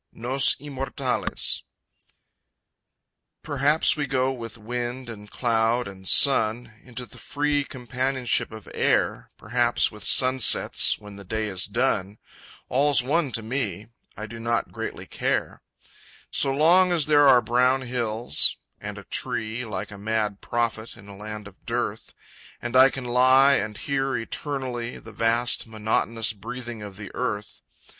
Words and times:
Nos 0.13 0.55
Immortales 0.55 1.61
Perhaps 3.43 3.95
we 3.95 4.07
go 4.07 4.33
with 4.33 4.57
wind 4.57 5.11
and 5.11 5.29
cloud 5.29 5.87
and 5.87 6.07
sun, 6.07 6.73
Into 6.83 7.05
the 7.05 7.19
free 7.19 7.63
companionship 7.63 8.51
of 8.51 8.67
air; 8.73 9.29
Perhaps 9.37 9.91
with 9.91 10.03
sunsets 10.03 10.97
when 10.97 11.17
the 11.17 11.23
day 11.23 11.45
is 11.45 11.65
done, 11.65 12.17
All's 12.67 13.03
one 13.03 13.31
to 13.33 13.43
me 13.43 13.89
I 14.17 14.25
do 14.25 14.39
not 14.39 14.71
greatly 14.71 15.05
care; 15.05 15.61
So 16.31 16.51
long 16.51 16.91
as 16.91 17.05
there 17.05 17.27
are 17.29 17.39
brown 17.39 17.83
hills 17.83 18.57
and 18.79 18.97
a 18.97 19.03
tree 19.03 19.65
Like 19.65 19.91
a 19.91 19.99
mad 19.99 20.41
prophet 20.41 20.97
in 20.97 21.07
a 21.09 21.15
land 21.15 21.47
of 21.47 21.63
dearth 21.63 22.15
And 22.59 22.75
I 22.75 22.89
can 22.89 23.05
lie 23.05 23.53
and 23.53 23.77
hear 23.77 24.17
eternally 24.17 24.97
The 24.97 25.11
vast 25.11 25.67
monotonous 25.67 26.33
breathing 26.33 26.81
of 26.81 26.97
the 26.97 27.11
earth. 27.13 27.61